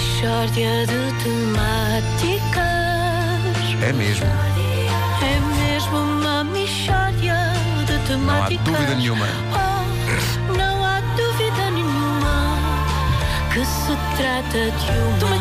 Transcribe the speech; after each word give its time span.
De 0.00 1.12
temáticas. 1.22 2.62
É 3.82 3.92
mesmo. 3.92 4.24
É 4.24 5.40
mesmo 5.62 5.96
uma 5.98 6.42
mishória 6.44 7.36
de 7.86 7.92
Não 7.92 7.98
há 8.00 8.46
temáticas. 8.46 8.64
dúvida 8.64 8.94
nenhuma. 8.94 9.26
Oh, 9.52 10.52
não 10.56 10.84
há 10.84 11.00
dúvida 11.00 11.70
nenhuma 11.70 12.56
que 13.52 13.64
se 13.64 13.96
trata 14.16 14.70
de 14.70 14.90
uma 15.24 15.36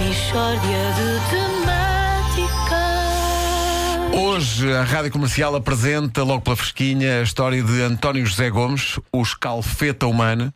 mishória 0.00 0.82
de 0.96 1.08
temáticas. 1.30 2.78
Hoje 4.18 4.72
a 4.74 4.82
Rádio 4.84 5.12
Comercial 5.12 5.54
apresenta, 5.54 6.22
logo 6.22 6.40
pela 6.40 6.56
fresquinha, 6.56 7.20
a 7.20 7.22
história 7.22 7.62
de 7.62 7.82
António 7.82 8.24
José 8.24 8.48
Gomes, 8.48 8.98
o 9.12 9.22
escalfeta 9.22 10.06
humana. 10.06 10.52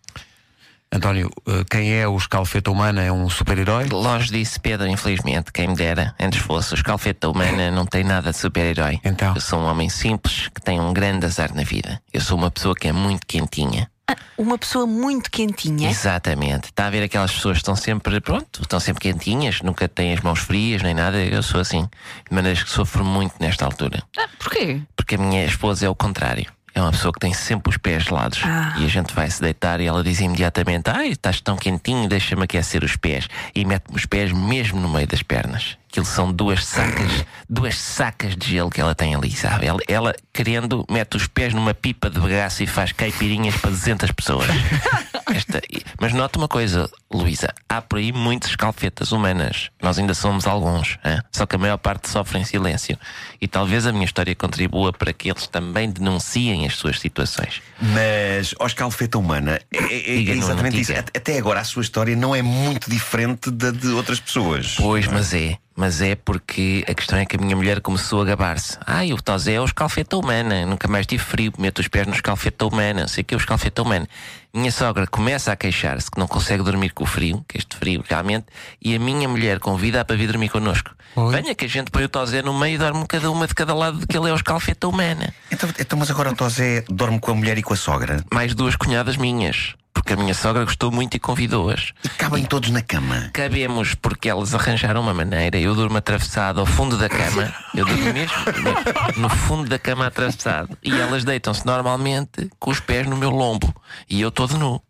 António, 0.94 1.30
eh, 1.48 1.64
quem 1.70 1.94
é 1.94 2.06
o 2.06 2.14
escalfeta 2.16 2.70
humana? 2.70 3.02
É 3.02 3.10
um 3.10 3.28
super-herói? 3.30 3.88
Longe 3.88 4.30
disso, 4.30 4.60
Pedro, 4.60 4.86
infelizmente, 4.86 5.50
quem 5.50 5.68
me 5.68 5.74
dera, 5.74 6.14
antes 6.20 6.40
fosse. 6.40 6.74
O 6.74 6.76
escalfeta 6.76 7.30
humana 7.30 7.70
não 7.70 7.86
tem 7.86 8.04
nada 8.04 8.30
de 8.30 8.36
super-herói. 8.36 9.00
Então? 9.02 9.34
Eu 9.34 9.40
sou 9.40 9.58
um 9.58 9.64
homem 9.64 9.88
simples 9.88 10.48
que 10.48 10.60
tem 10.60 10.78
um 10.78 10.92
grande 10.92 11.24
azar 11.24 11.54
na 11.54 11.62
vida. 11.62 12.00
Eu 12.12 12.20
sou 12.20 12.36
uma 12.36 12.50
pessoa 12.50 12.74
que 12.74 12.88
é 12.88 12.92
muito 12.92 13.26
quentinha. 13.26 13.90
Ah, 14.06 14.16
Uma 14.36 14.58
pessoa 14.58 14.86
muito 14.86 15.30
quentinha. 15.30 15.88
Exatamente. 15.88 16.64
Está 16.66 16.88
a 16.88 16.90
ver 16.90 17.02
aquelas 17.04 17.32
pessoas 17.32 17.54
que 17.54 17.62
estão 17.62 17.76
sempre, 17.76 18.20
pronto, 18.20 18.60
estão 18.60 18.78
sempre 18.78 19.00
quentinhas, 19.00 19.62
nunca 19.62 19.88
têm 19.88 20.12
as 20.12 20.20
mãos 20.20 20.40
frias 20.40 20.82
nem 20.82 20.92
nada. 20.92 21.16
Eu 21.24 21.42
sou 21.42 21.60
assim. 21.60 21.88
De 22.28 22.34
maneiras 22.34 22.62
que 22.62 22.70
sofro 22.70 23.02
muito 23.02 23.34
nesta 23.40 23.64
altura. 23.64 24.02
Ah, 24.18 24.28
porquê? 24.38 24.82
Porque 24.94 25.14
a 25.14 25.18
minha 25.18 25.44
esposa 25.46 25.86
é 25.86 25.88
o 25.88 25.94
contrário. 25.94 26.52
É 26.74 26.80
uma 26.80 26.90
pessoa 26.90 27.12
que 27.12 27.20
tem 27.20 27.34
sempre 27.34 27.70
os 27.70 27.76
pés 27.76 28.04
gelados. 28.04 28.40
Ah. 28.44 28.74
E 28.78 28.84
a 28.84 28.88
gente 28.88 29.14
vai 29.14 29.30
se 29.30 29.40
deitar 29.40 29.80
e 29.80 29.86
ela 29.86 30.02
diz 30.02 30.20
imediatamente: 30.20 30.88
Ai, 30.88 31.08
estás 31.08 31.40
tão 31.40 31.56
quentinho, 31.56 32.08
deixa-me 32.08 32.44
aquecer 32.44 32.82
os 32.82 32.96
pés. 32.96 33.28
E 33.54 33.64
mete-me 33.64 33.96
os 33.96 34.06
pés 34.06 34.32
mesmo 34.32 34.80
no 34.80 34.88
meio 34.88 35.06
das 35.06 35.22
pernas. 35.22 35.76
Aquilo 35.92 36.06
são 36.06 36.32
duas 36.32 36.64
sacas, 36.64 37.26
duas 37.46 37.76
sacas 37.76 38.34
de 38.34 38.48
gelo 38.52 38.70
que 38.70 38.80
ela 38.80 38.94
tem 38.94 39.14
ali, 39.14 39.30
sabe? 39.30 39.66
Ela, 39.66 39.78
ela, 39.86 40.14
querendo, 40.32 40.86
mete 40.90 41.18
os 41.18 41.26
pés 41.26 41.52
numa 41.52 41.74
pipa 41.74 42.08
de 42.08 42.18
bagaço 42.18 42.62
e 42.62 42.66
faz 42.66 42.92
caipirinhas 42.92 43.54
para 43.56 43.68
200 43.68 44.10
pessoas. 44.12 44.46
Esta- 45.34 45.60
mas 46.00 46.14
nota 46.14 46.38
uma 46.38 46.48
coisa, 46.48 46.90
Luísa: 47.12 47.52
há 47.68 47.82
por 47.82 47.98
aí 47.98 48.10
muitas 48.10 48.50
escalfetas 48.50 49.12
humanas. 49.12 49.70
Nós 49.82 49.98
ainda 49.98 50.14
somos 50.14 50.46
alguns, 50.46 50.98
hã? 51.04 51.22
só 51.30 51.44
que 51.44 51.56
a 51.56 51.58
maior 51.58 51.76
parte 51.76 52.08
sofre 52.08 52.38
em 52.38 52.44
silêncio. 52.44 52.98
E 53.38 53.46
talvez 53.46 53.86
a 53.86 53.92
minha 53.92 54.04
história 54.06 54.34
contribua 54.34 54.94
para 54.94 55.12
que 55.12 55.30
eles 55.30 55.46
também 55.46 55.90
denunciem 55.90 56.66
as 56.66 56.74
suas 56.76 56.98
situações. 57.00 57.60
Mas, 57.80 58.54
ó 58.58 58.66
escalfeta 58.66 59.18
humana, 59.18 59.60
é, 59.70 59.78
é- 59.78 60.14
é 60.14 60.16
Diga, 60.16 60.32
exatamente 60.32 60.80
isso. 60.80 60.92
At- 60.92 61.10
Até 61.14 61.36
agora 61.36 61.60
a 61.60 61.64
sua 61.64 61.82
história 61.82 62.16
não 62.16 62.34
é 62.34 62.40
muito 62.40 62.90
diferente 62.90 63.50
da 63.50 63.70
de 63.70 63.88
outras 63.88 64.20
pessoas. 64.20 64.74
Pois, 64.78 65.06
mas 65.06 65.34
é. 65.34 65.56
Mas 65.74 66.02
é 66.02 66.14
porque 66.14 66.84
a 66.86 66.94
questão 66.94 67.18
é 67.18 67.24
que 67.24 67.36
a 67.36 67.38
minha 67.40 67.56
mulher 67.56 67.80
começou 67.80 68.20
a 68.20 68.24
gabar-se. 68.24 68.76
Ai, 68.86 69.12
o 69.12 69.20
Tosé 69.20 69.54
é 69.54 69.60
o 69.60 69.64
escalfeta 69.64 70.16
humana. 70.16 70.66
Nunca 70.66 70.86
mais 70.86 71.06
tive 71.06 71.22
frio, 71.22 71.52
meto 71.58 71.78
os 71.78 71.88
pés 71.88 72.06
no 72.06 72.12
escalfeta 72.12 72.66
humana. 72.66 73.08
Sei 73.08 73.24
que 73.24 73.34
é 73.34 73.36
o 73.36 73.40
escalfeta 73.40 73.82
humana. 73.82 74.06
Minha 74.54 74.70
sogra 74.70 75.06
começa 75.06 75.50
a 75.50 75.56
queixar-se 75.56 76.10
que 76.10 76.18
não 76.18 76.26
consegue 76.26 76.62
dormir 76.62 76.90
com 76.90 77.04
o 77.04 77.06
frio, 77.06 77.42
que 77.48 77.56
este 77.56 77.74
frio 77.74 78.04
realmente, 78.06 78.46
e 78.82 78.94
a 78.94 78.98
minha 78.98 79.26
mulher 79.26 79.58
convida-a 79.58 80.04
para 80.04 80.14
vir 80.14 80.26
dormir 80.26 80.50
connosco. 80.50 80.90
Oi. 81.16 81.34
Venha 81.34 81.54
que 81.54 81.64
a 81.64 81.68
gente 81.68 81.90
põe 81.90 82.04
o 82.04 82.08
Tosé 82.08 82.42
no 82.42 82.52
meio 82.52 82.74
e 82.74 82.78
dorme 82.78 83.06
cada 83.06 83.30
uma 83.30 83.46
de 83.46 83.54
cada 83.54 83.74
lado 83.74 83.98
de 83.98 84.06
que 84.06 84.16
ele 84.16 84.28
é 84.28 84.32
o 84.32 84.36
escalfeta 84.36 84.86
humana. 84.88 85.32
Então, 85.50 85.70
então, 85.78 85.98
mas 85.98 86.10
agora 86.10 86.30
o 86.30 86.36
Tosé 86.36 86.84
dorme 86.88 87.18
com 87.18 87.30
a 87.30 87.34
mulher 87.34 87.56
e 87.56 87.62
com 87.62 87.72
a 87.72 87.76
sogra 87.76 88.22
Mais 88.32 88.54
duas 88.54 88.76
cunhadas 88.76 89.16
minhas. 89.16 89.74
Porque 90.02 90.14
a 90.14 90.16
minha 90.16 90.34
sogra 90.34 90.64
gostou 90.64 90.90
muito 90.90 91.16
e 91.16 91.20
convidou-as. 91.20 91.92
e 92.02 92.08
cabem 92.08 92.44
todos 92.44 92.70
na 92.70 92.82
cama. 92.82 93.30
Cabemos 93.32 93.94
porque 93.94 94.28
elas 94.28 94.52
arranjaram 94.52 95.00
uma 95.00 95.14
maneira. 95.14 95.56
Eu 95.60 95.76
durmo 95.76 95.96
atravessado 95.96 96.58
ao 96.58 96.66
fundo 96.66 96.98
da 96.98 97.08
cama. 97.08 97.54
Eu 97.72 97.86
durmo 97.86 98.12
mesmo, 98.12 98.36
mesmo 98.44 98.74
no 99.16 99.28
fundo 99.28 99.68
da 99.68 99.78
cama 99.78 100.04
atravessado. 100.08 100.76
E 100.82 100.92
elas 100.92 101.24
deitam-se 101.24 101.64
normalmente 101.64 102.50
com 102.58 102.72
os 102.72 102.80
pés 102.80 103.06
no 103.06 103.16
meu 103.16 103.30
lombo. 103.30 103.72
E 104.10 104.20
eu 104.20 104.32
todo 104.32 104.58
nu. 104.58 104.82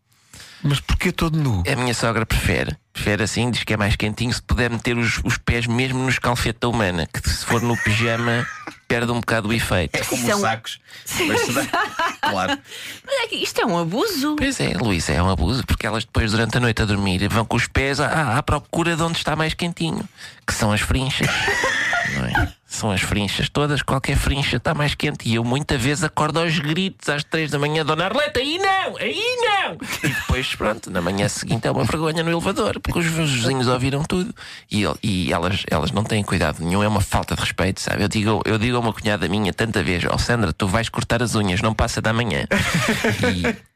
Mas 0.63 0.81
porquê 0.81 1.13
todo 1.13 1.37
nu? 1.37 1.63
A 1.71 1.77
minha 1.77 1.93
sogra 1.93 2.25
prefere. 2.25 2.75
Prefere 2.95 3.25
assim, 3.25 3.51
diz 3.51 3.65
que 3.65 3.75
é 3.75 3.77
mais 3.77 3.97
quentinho 3.97 4.33
se 4.33 4.41
puder 4.41 4.71
meter 4.71 4.97
os, 4.97 5.21
os 5.25 5.37
pés 5.37 5.67
mesmo 5.67 5.99
no 5.99 6.09
escalfeta 6.09 6.69
humana. 6.69 7.07
Que 7.13 7.29
se 7.29 7.45
for 7.45 7.61
no 7.61 7.77
pijama, 7.77 8.47
perde 8.93 9.11
um 9.11 9.21
bocado 9.21 9.49
o 9.49 9.53
efeito. 9.55 9.97
É 9.97 10.05
como 10.05 10.21
Isso 10.21 10.31
é 10.31 10.37
um- 10.37 10.41
sacos. 10.41 10.79
Mas 11.27 11.49
dá- 11.55 12.29
claro. 12.31 12.59
Mas 13.07 13.15
é 13.23 13.27
que 13.29 13.37
isto 13.37 13.59
é 13.61 13.65
um 13.65 13.79
abuso. 13.79 14.37
Pois 14.37 14.61
é, 14.61 14.75
Luís, 14.77 15.09
é 15.09 15.23
um 15.23 15.31
abuso, 15.31 15.65
porque 15.67 15.87
elas 15.87 16.05
depois, 16.05 16.31
durante 16.31 16.59
a 16.59 16.61
noite 16.61 16.83
a 16.83 16.85
dormir, 16.85 17.27
vão 17.29 17.45
com 17.45 17.57
os 17.57 17.67
pés 17.67 18.01
à, 18.01 18.37
à 18.37 18.43
procura 18.43 18.95
de 18.95 19.03
onde 19.03 19.17
está 19.17 19.35
mais 19.35 19.55
quentinho, 19.55 20.07
que 20.47 20.53
são 20.53 20.71
as 20.73 20.81
frinchas. 20.83 21.27
não 22.17 22.27
é? 22.27 22.53
São 22.73 22.91
as 22.91 23.03
frinchas 23.03 23.51
todas, 23.51 23.83
qualquer 23.83 24.17
frincha 24.17 24.57
está 24.57 24.73
mais 24.73 24.95
quente. 24.95 25.29
E 25.29 25.35
eu 25.35 25.45
muitas 25.45 25.81
vezes 25.81 26.03
acordo 26.03 26.41
aos 26.41 26.59
gritos 26.59 27.07
às 27.11 27.23
três 27.23 27.51
da 27.51 27.59
manhã, 27.59 27.85
Dona 27.85 28.07
Arleta, 28.07 28.41
aí 28.41 28.59
não, 28.59 28.97
aí 28.97 29.37
não! 29.43 29.77
E 30.03 30.09
depois, 30.09 30.55
pronto, 30.55 30.91
na 30.91 31.03
manhã 31.03 31.29
seguinte 31.29 31.69
é 31.69 31.71
uma 31.71 31.85
vergonha 31.85 32.23
no 32.23 32.31
elevador, 32.31 32.81
porque 32.81 32.99
os 32.99 33.07
meus 33.07 33.31
vizinhos 33.31 33.69
ouviram 33.69 34.03
tudo 34.03 34.35
e, 34.71 34.85
e 35.03 35.31
elas, 35.31 35.65
elas 35.71 35.93
não 35.93 36.03
têm 36.03 36.25
cuidado 36.25 36.65
nenhum, 36.65 36.83
é 36.83 36.89
uma 36.89 37.03
falta 37.03 37.35
de 37.35 37.43
respeito, 37.43 37.79
sabe? 37.79 38.05
Eu 38.05 38.09
digo, 38.09 38.43
eu 38.47 38.59
digo 38.59 38.79
a 38.79 38.81
uma 38.81 38.93
cunhada 38.93 39.29
minha 39.29 39.53
tanta 39.53 39.83
vez, 39.83 40.03
ó 40.09 40.17
Sandra, 40.17 40.51
tu 40.51 40.67
vais 40.67 40.89
cortar 40.89 41.23
as 41.23 41.35
unhas, 41.35 41.61
não 41.61 41.75
passa 41.75 42.01
da 42.01 42.13
manhã. 42.13 42.47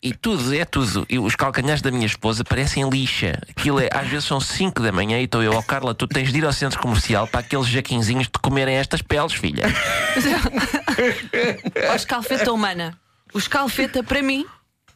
E, 0.02 0.08
e 0.08 0.14
tudo, 0.14 0.54
é 0.54 0.64
tudo. 0.64 1.06
E 1.08 1.18
os 1.18 1.36
calcanhares 1.36 1.82
da 1.82 1.90
minha 1.90 2.06
esposa 2.06 2.42
parecem 2.42 2.88
lixa. 2.88 3.38
Aquilo 3.50 3.78
é, 3.78 3.88
às 3.92 4.08
vezes 4.08 4.24
são 4.24 4.40
5 4.40 4.82
da 4.82 4.90
manhã 4.90 5.20
e 5.20 5.24
estou 5.24 5.42
eu, 5.42 5.52
ó 5.52 5.62
Carla, 5.62 5.94
tu 5.94 6.06
tens 6.06 6.32
de 6.32 6.38
ir 6.38 6.44
ao 6.44 6.52
centro 6.52 6.80
comercial 6.80 7.26
para 7.26 7.40
aqueles 7.40 7.66
jaquinzinhos 7.66 8.28
te 8.28 8.38
comerem 8.38 8.78
estas 8.86 9.02
peles, 9.02 9.34
filha. 9.34 9.64
Ó, 11.90 11.94
escalfeta 11.94 12.52
humana. 12.52 12.98
O 13.34 13.38
escalfeta, 13.38 14.02
para 14.02 14.22
mim, 14.22 14.46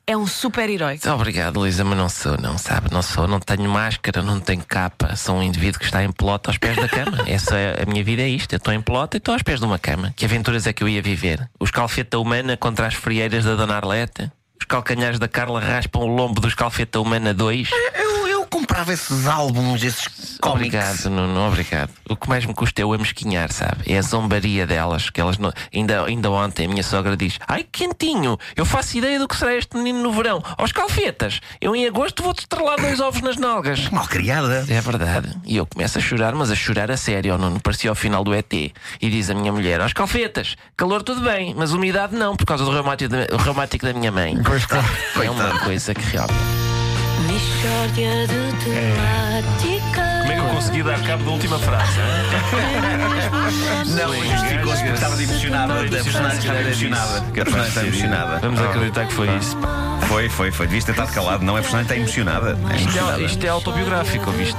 é 0.06 0.16
um 0.16 0.26
super-herói. 0.26 0.98
Obrigado, 1.12 1.58
Luísa, 1.58 1.84
mas 1.84 1.98
não 1.98 2.08
sou, 2.08 2.38
não 2.38 2.56
sabe? 2.56 2.92
Não 2.92 3.02
sou, 3.02 3.26
não 3.26 3.40
tenho 3.40 3.68
máscara, 3.68 4.22
não 4.22 4.40
tenho 4.40 4.62
capa. 4.66 5.16
Sou 5.16 5.36
um 5.36 5.42
indivíduo 5.42 5.80
que 5.80 5.84
está 5.84 6.04
em 6.04 6.12
pelota 6.12 6.50
aos 6.50 6.58
pés 6.58 6.76
da 6.76 6.88
cama. 6.88 7.18
Essa 7.26 7.56
é, 7.56 7.82
a 7.82 7.86
minha 7.86 8.04
vida 8.04 8.22
é 8.22 8.28
isto. 8.28 8.52
Eu 8.52 8.58
estou 8.58 8.72
em 8.72 8.80
pelota 8.80 9.16
e 9.16 9.18
estou 9.18 9.34
aos 9.34 9.42
pés 9.42 9.58
de 9.58 9.66
uma 9.66 9.78
cama. 9.78 10.14
Que 10.16 10.24
aventuras 10.24 10.66
é 10.66 10.72
que 10.72 10.82
eu 10.82 10.88
ia 10.88 11.02
viver? 11.02 11.48
O 11.58 11.64
escalfeta 11.64 12.18
humana 12.18 12.56
contra 12.56 12.86
as 12.86 12.94
frieiras 12.94 13.44
da 13.44 13.56
Dona 13.56 13.76
Arleta? 13.76 14.32
Os 14.58 14.66
calcanhares 14.66 15.18
da 15.18 15.26
Carla 15.26 15.60
raspam 15.60 16.02
o 16.02 16.06
lombo 16.06 16.40
do 16.40 16.46
escalfeta 16.46 17.00
humana 17.00 17.34
2? 17.34 17.68
Comprava 18.50 18.92
esses 18.92 19.26
álbuns, 19.26 19.82
esses 19.82 20.08
cómics. 20.40 20.66
Obrigado, 20.66 21.10
Nuno, 21.10 21.46
obrigado. 21.46 21.90
O 22.08 22.16
que 22.16 22.28
mais 22.28 22.44
me 22.44 22.52
custa 22.52 22.82
é 22.82 22.84
o 22.84 22.92
amesquinhar, 22.92 23.52
sabe? 23.52 23.84
É 23.86 23.98
a 23.98 24.02
zombaria 24.02 24.66
delas, 24.66 25.08
que 25.08 25.20
elas 25.20 25.38
não... 25.38 25.52
ainda, 25.72 26.04
ainda 26.04 26.30
ontem 26.30 26.66
a 26.66 26.68
minha 26.68 26.82
sogra 26.82 27.16
diz: 27.16 27.38
Ai, 27.46 27.64
quentinho, 27.70 28.36
eu 28.56 28.66
faço 28.66 28.98
ideia 28.98 29.18
do 29.18 29.28
que 29.28 29.36
será 29.36 29.54
este 29.54 29.76
menino 29.76 30.02
no 30.02 30.12
verão. 30.12 30.42
Aos 30.58 30.72
calfetas, 30.72 31.40
eu 31.60 31.76
em 31.76 31.86
agosto 31.86 32.22
vou-te 32.22 32.40
estrelar 32.40 32.80
dois 32.80 32.98
ovos 33.00 33.22
nas 33.22 33.36
nalgas. 33.36 33.88
Mal 33.90 34.06
criada. 34.06 34.66
É 34.68 34.80
verdade. 34.80 35.34
E 35.44 35.56
eu 35.56 35.66
começo 35.66 35.98
a 35.98 36.00
chorar, 36.00 36.34
mas 36.34 36.50
a 36.50 36.54
chorar 36.54 36.90
a 36.90 36.96
sério, 36.96 37.38
Nuno. 37.38 37.60
Parecia 37.60 37.90
ao 37.90 37.96
final 37.96 38.24
do 38.24 38.34
ET. 38.34 38.52
E 38.52 38.72
diz 39.00 39.30
a 39.30 39.34
minha 39.34 39.52
mulher: 39.52 39.80
Aos 39.80 39.92
calfetas, 39.92 40.56
calor 40.76 41.02
tudo 41.02 41.20
bem, 41.20 41.54
mas 41.56 41.72
umidade 41.72 42.16
não, 42.16 42.36
por 42.36 42.44
causa 42.44 42.64
do 42.64 42.72
reumático 42.72 43.10
da, 43.10 43.36
reumático 43.42 43.86
da 43.86 43.92
minha 43.92 44.10
mãe. 44.10 44.36
Pois 44.42 44.66
claro. 44.66 44.86
É 45.22 45.30
uma 45.30 45.60
coisa 45.60 45.94
que 45.94 46.02
realmente. 46.02 46.59
De 47.26 48.64
temáticas. 48.64 50.20
Como 50.20 50.32
é 50.32 50.34
que 50.34 50.40
eu 50.40 50.48
consegui 50.48 50.82
dar 50.82 51.02
cabo 51.02 51.24
da 51.24 51.30
última 51.30 51.58
frase? 51.58 51.98
Não, 53.94 54.14
justificou-se 54.14 54.82
porque 54.82 54.94
estava 54.94 55.22
emocionada. 55.22 55.74
A 55.74 55.88
personagem 55.88 56.38
estava 56.38 56.60
emocionada. 56.60 57.18
A 57.18 57.22
personagem 57.32 57.68
está 57.68 57.84
emocionada. 57.84 58.38
Vamos 58.40 58.60
acreditar 58.60 59.06
que 59.06 59.12
foi 59.12 59.28
isso. 59.36 59.56
Foi, 60.08 60.28
foi, 60.30 60.50
foi. 60.50 60.66
Devias 60.66 60.84
ter 60.84 60.92
estado 60.92 61.12
calado. 61.12 61.44
Não, 61.44 61.56
a 61.56 61.60
personagem 61.60 61.82
está 61.84 61.96
emocionada. 61.96 62.50
É 62.70 62.76
Isto 62.76 62.82
emocionada. 62.88 63.20
é, 63.22 63.24
isto 63.26 63.44
é 63.44 63.48
autobiográfico, 63.48 64.30
viste? 64.32 64.56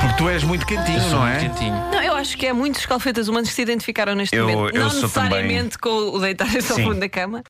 Porque 0.00 0.16
tu 0.16 0.28
és 0.28 0.42
muito 0.42 0.66
quentinho, 0.66 1.00
Sou 1.02 1.10
não 1.20 1.28
é? 1.28 1.38
quentinho. 1.38 1.74
Não, 1.92 2.02
eu 2.02 2.14
acho 2.16 2.36
que 2.36 2.46
há 2.48 2.52
muitos 2.54 2.80
escalfetas 2.80 3.28
humanos 3.28 3.48
que 3.50 3.54
se 3.54 3.62
identificaram 3.62 4.16
neste 4.16 4.34
Eu- 4.34 4.48
momento. 4.48 4.74
eu 4.74 4.82
não 4.82 4.90
sou 4.90 5.02
necessariamente 5.02 5.78
com 5.78 5.90
o 5.90 6.18
deitar-se 6.18 6.56
ao 6.72 6.76
Sim. 6.76 6.82
fundo 6.84 6.98
da 7.00 7.08
cama. 7.08 7.40